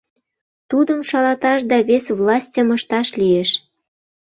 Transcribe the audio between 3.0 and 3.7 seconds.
лиеш.